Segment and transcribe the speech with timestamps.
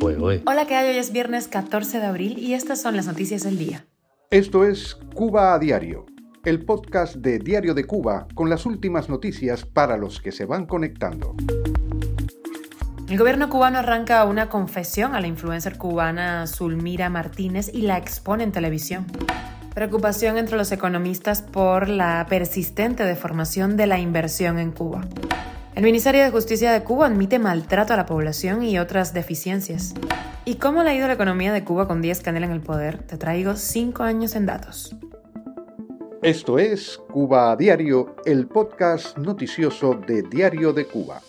[0.00, 0.90] Hola, ¿qué hay?
[0.90, 3.86] Hoy es viernes 14 de abril y estas son las noticias del día.
[4.30, 6.06] Esto es Cuba a Diario,
[6.44, 10.66] el podcast de Diario de Cuba con las últimas noticias para los que se van
[10.66, 11.34] conectando.
[13.08, 18.44] El gobierno cubano arranca una confesión a la influencer cubana Zulmira Martínez y la expone
[18.44, 19.06] en televisión.
[19.74, 25.06] Preocupación entre los economistas por la persistente deformación de la inversión en Cuba.
[25.76, 29.92] El Ministerio de Justicia de Cuba admite maltrato a la población y otras deficiencias.
[30.46, 33.02] ¿Y cómo le ha ido la economía de Cuba con Díaz Canel en el poder?
[33.02, 34.96] Te traigo cinco años en datos.
[36.22, 41.20] Esto es Cuba a Diario, el podcast noticioso de Diario de Cuba.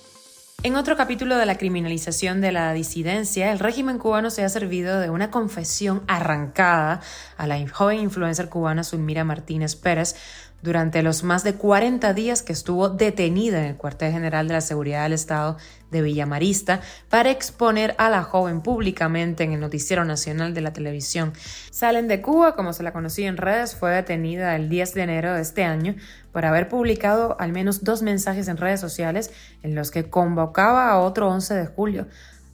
[0.63, 4.99] En otro capítulo de la criminalización de la disidencia, el régimen cubano se ha servido
[4.99, 7.01] de una confesión arrancada
[7.37, 10.15] a la joven influencer cubana Zulmira Martínez Pérez
[10.61, 14.61] durante los más de 40 días que estuvo detenida en el cuartel general de la
[14.61, 15.57] Seguridad del Estado
[15.91, 21.33] de Villamarista para exponer a la joven públicamente en el noticiero nacional de la televisión.
[21.71, 25.33] Salen de Cuba, como se la conocía en redes, fue detenida el 10 de enero
[25.33, 25.95] de este año
[26.31, 29.31] por haber publicado al menos dos mensajes en redes sociales
[29.63, 32.07] en los que convocaba a otro 11 de julio.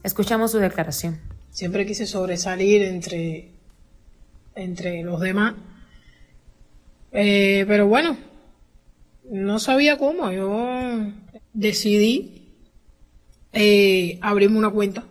[0.03, 1.19] Escuchamos su declaración.
[1.51, 3.51] Siempre quise sobresalir entre,
[4.55, 5.53] entre los demás
[7.13, 8.17] eh, pero bueno,
[9.29, 10.31] no sabía cómo.
[10.31, 11.11] Yo
[11.53, 12.55] decidí
[13.53, 15.03] eh, abrirme una cuenta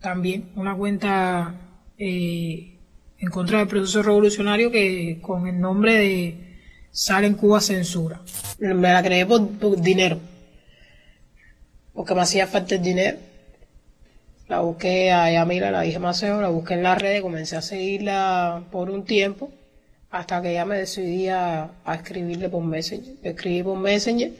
[0.00, 1.54] también, una cuenta
[1.98, 2.78] eh,
[3.18, 6.56] en contra del proceso revolucionario que con el nombre de
[6.92, 8.20] Sale en Cuba Censura.
[8.60, 10.18] Me la creé por, dinero,
[11.92, 13.18] porque me hacía falta el dinero.
[14.48, 18.62] La busqué a Yamila, la dije Maceo, la busqué en las redes, comencé a seguirla
[18.70, 19.50] por un tiempo
[20.10, 23.14] hasta que ya me decidí a, escribirle por Messenger.
[23.22, 24.32] Escribí por Messenger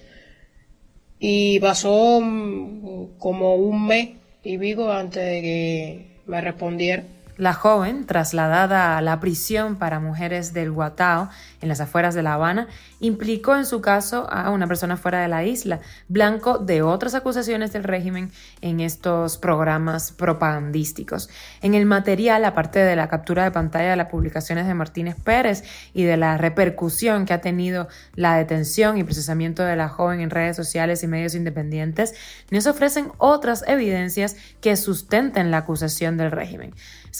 [1.18, 4.10] y pasó mm, como un mes
[4.44, 7.04] y pico antes de que me respondiera.
[7.38, 11.28] La joven, trasladada a la prisión para mujeres del Guatao,
[11.60, 12.66] en las afueras de La Habana,
[12.98, 17.72] implicó en su caso a una persona fuera de la isla, blanco de otras acusaciones
[17.72, 21.30] del régimen en estos programas propagandísticos.
[21.62, 25.62] En el material, aparte de la captura de pantalla de las publicaciones de Martínez Pérez
[25.94, 27.86] y de la repercusión que ha tenido
[28.16, 32.14] la detención y procesamiento de la joven en redes sociales y medios independientes,
[32.50, 36.74] nos ofrecen otras evidencias que sustenten la acusación del régimen.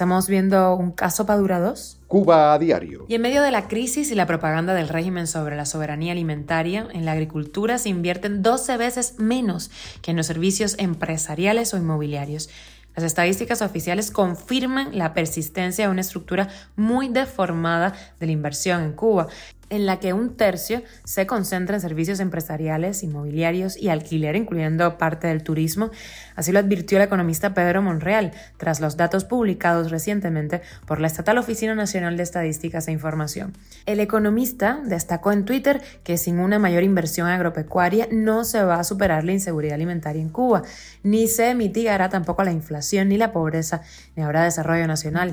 [0.09, 2.01] Estamos viendo un caso Padura 2.
[2.07, 3.05] Cuba a diario.
[3.09, 6.89] Y en medio de la crisis y la propaganda del régimen sobre la soberanía alimentaria,
[6.95, 9.71] en la agricultura se invierten 12 veces menos
[10.01, 12.49] que en los servicios empresariales o inmobiliarios.
[12.97, 18.95] Las estadísticas oficiales confirman la persistencia de una estructura muy deformada de la inversión en
[18.95, 19.27] Cuba
[19.71, 25.27] en la que un tercio se concentra en servicios empresariales, inmobiliarios y alquiler, incluyendo parte
[25.27, 25.91] del turismo.
[26.37, 31.39] Así lo advirtió el economista Pedro Monreal, tras los datos publicados recientemente por la Estatal
[31.39, 33.53] Oficina Nacional de Estadísticas e Información.
[33.87, 38.85] El economista destacó en Twitter que sin una mayor inversión agropecuaria no se va a
[38.85, 40.63] superar la inseguridad alimentaria en Cuba,
[41.03, 43.83] ni se mitigará tampoco la inflación, ni la pobreza,
[44.17, 45.33] ni habrá desarrollo nacional.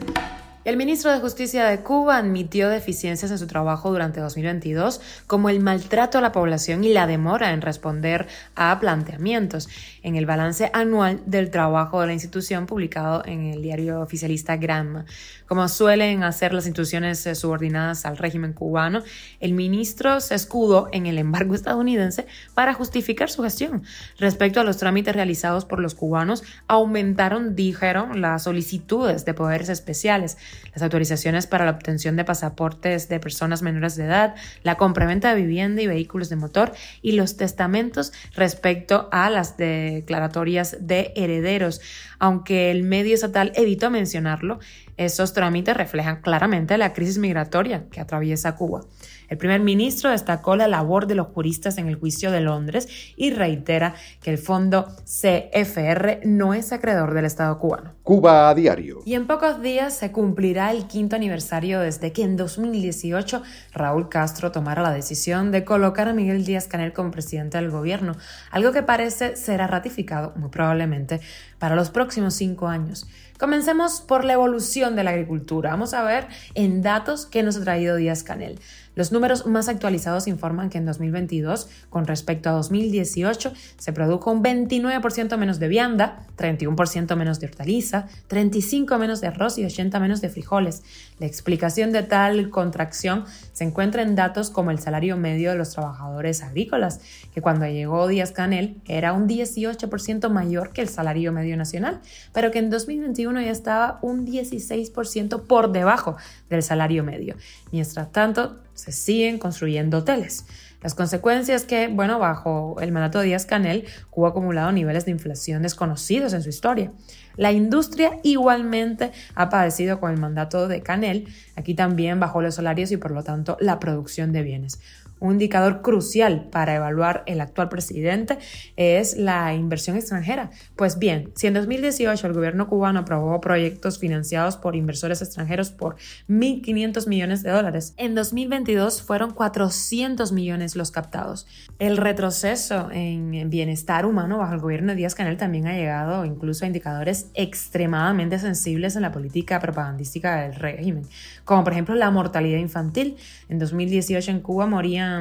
[0.66, 5.60] El ministro de Justicia de Cuba admitió deficiencias en su trabajo durante 2022, como el
[5.60, 9.70] maltrato a la población y la demora en responder a planteamientos
[10.02, 15.06] en el balance anual del trabajo de la institución publicado en el diario oficialista Granma.
[15.48, 19.04] Como suelen hacer las instituciones eh, subordinadas al régimen cubano,
[19.40, 22.26] el ministro se escudó en el embargo estadounidense
[22.56, 23.84] para justificar su gestión.
[24.18, 30.38] Respecto a los trámites realizados por los cubanos, aumentaron, dijeron, las solicitudes de poderes especiales
[30.74, 35.42] las autorizaciones para la obtención de pasaportes de personas menores de edad, la compraventa de
[35.42, 41.82] vivienda y vehículos de motor y los testamentos respecto a las declaratorias de herederos.
[42.20, 44.60] Aunque el medio estatal evitó mencionarlo,
[44.98, 48.82] esos trámites reflejan claramente la crisis migratoria que atraviesa Cuba.
[49.28, 53.32] El primer ministro destacó la labor de los juristas en el juicio de Londres y
[53.32, 57.94] reitera que el fondo CFR no es acreedor del Estado cubano.
[58.04, 59.02] Cuba a diario.
[59.06, 63.42] Y en pocos días se cumplirá el quinto aniversario desde que en 2018
[63.74, 68.16] Raúl Castro tomara la decisión de colocar a Miguel Díaz Canel como presidente del gobierno,
[68.52, 71.20] algo que parece será ratificado muy probablemente
[71.58, 73.08] para los próximos cinco años.
[73.38, 75.72] Comencemos por la evolución de la agricultura.
[75.72, 78.60] Vamos a ver en datos que nos ha traído Díaz Canel.
[78.96, 84.42] Los números más actualizados informan que en 2022, con respecto a 2018, se produjo un
[84.42, 90.22] 29% menos de vianda, 31% menos de hortaliza, 35% menos de arroz y 80% menos
[90.22, 90.84] de frijoles.
[91.20, 95.72] La explicación de tal contracción se encuentra en datos como el salario medio de los
[95.72, 97.02] trabajadores agrícolas,
[97.34, 102.00] que cuando llegó Díaz Canel era un 18% mayor que el salario medio nacional,
[102.34, 106.16] pero que en 2021 ya estaba un 16% por debajo
[106.50, 107.36] del salario medio.
[107.72, 110.46] Mientras tanto, se siguen construyendo hoteles.
[110.86, 115.12] Las consecuencias que, bueno, bajo el mandato de Díaz Canel, Cuba ha acumulado niveles de
[115.12, 116.92] inflación desconocidos en su historia.
[117.38, 121.28] La industria igualmente ha padecido con el mandato de Canel.
[121.56, 124.80] Aquí también bajó los salarios y por lo tanto la producción de bienes.
[125.20, 128.38] Un indicador crucial para evaluar el actual presidente
[128.76, 130.52] es la inversión extranjera.
[130.76, 135.96] Pues bien, si en 2018 el gobierno cubano aprobó proyectos financiados por inversores extranjeros por
[136.28, 141.48] 1.500 millones de dólares, en 2022 fueron 400 millones los captados.
[141.80, 146.66] El retroceso en bienestar humano bajo el gobierno de Díaz Canel también ha llegado incluso
[146.66, 151.04] a indicadores extremadamente sensibles en la política propagandística del régimen,
[151.46, 153.18] como por ejemplo la mortalidad infantil.
[153.50, 155.15] En 2018 en Cuba morían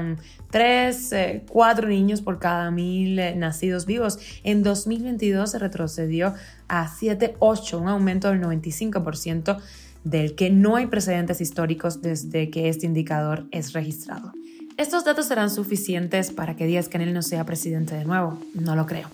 [0.51, 4.19] tres, eh, cuatro niños por cada mil eh, nacidos vivos.
[4.43, 6.35] En 2022 se retrocedió
[6.69, 9.61] a 7, 8, un aumento del 95%
[10.05, 14.33] del que no hay precedentes históricos desde que este indicador es registrado.
[14.77, 18.41] ¿Estos datos serán suficientes para que Díaz Canel no sea presidente de nuevo?
[18.55, 19.09] No lo creo.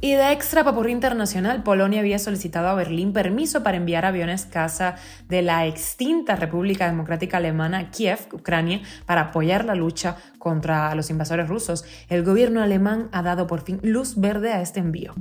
[0.00, 4.96] Y de extra papurri internacional, Polonia había solicitado a Berlín permiso para enviar aviones casa
[5.28, 11.48] de la extinta República Democrática Alemana Kiev, Ucrania, para apoyar la lucha contra los invasores
[11.48, 11.84] rusos.
[12.08, 15.14] El gobierno alemán ha dado por fin luz verde a este envío.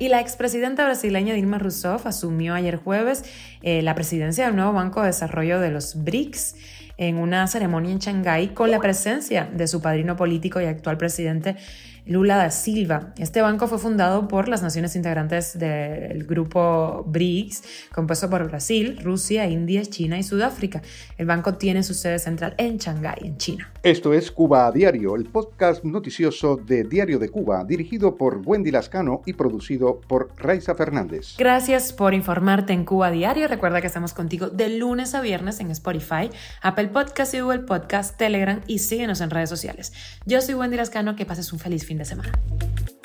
[0.00, 3.24] Y la expresidenta brasileña Dilma Rousseff asumió ayer jueves
[3.62, 6.56] eh, la presidencia del nuevo Banco de Desarrollo de los BRICS
[6.96, 11.56] en una ceremonia en Shanghái con la presencia de su padrino político y actual presidente
[12.06, 13.12] Lula da Silva.
[13.18, 19.48] Este banco fue fundado por las naciones integrantes del grupo BRICS, compuesto por Brasil, Rusia,
[19.48, 20.82] India, China y Sudáfrica.
[21.18, 23.72] El banco tiene su sede central en Shanghái, en China.
[23.82, 28.70] Esto es Cuba a Diario, el podcast noticioso de Diario de Cuba, dirigido por Wendy
[28.70, 31.34] Lascano y producido por Raiza Fernández.
[31.38, 33.48] Gracias por informarte en Cuba a Diario.
[33.48, 36.30] Recuerda que estamos contigo de lunes a viernes en Spotify,
[36.62, 39.92] Apple Podcast y Google Podcast, Telegram y síguenos en redes sociales.
[40.24, 42.95] Yo soy Wendy Lascano, que pases un feliz fin de semana.